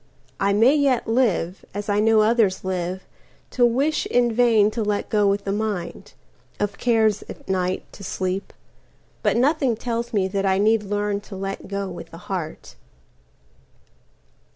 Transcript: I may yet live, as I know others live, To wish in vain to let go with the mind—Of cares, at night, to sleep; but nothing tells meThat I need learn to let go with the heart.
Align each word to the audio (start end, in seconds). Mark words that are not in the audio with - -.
I 0.39 0.51
may 0.51 0.73
yet 0.73 1.07
live, 1.07 1.63
as 1.75 1.87
I 1.87 1.99
know 1.99 2.21
others 2.21 2.63
live, 2.63 3.03
To 3.51 3.63
wish 3.67 4.07
in 4.07 4.31
vain 4.33 4.71
to 4.71 4.81
let 4.81 5.09
go 5.09 5.27
with 5.27 5.43
the 5.43 5.51
mind—Of 5.51 6.79
cares, 6.79 7.21
at 7.29 7.47
night, 7.47 7.83
to 7.93 8.03
sleep; 8.03 8.51
but 9.21 9.37
nothing 9.37 9.75
tells 9.75 10.09
meThat 10.09 10.43
I 10.43 10.57
need 10.57 10.81
learn 10.81 11.21
to 11.21 11.35
let 11.35 11.67
go 11.67 11.87
with 11.87 12.09
the 12.09 12.17
heart. 12.17 12.73